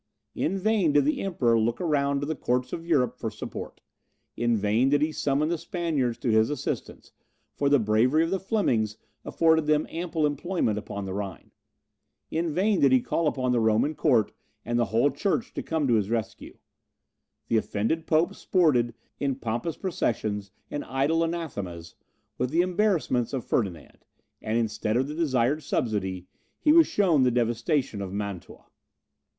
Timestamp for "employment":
10.25-10.83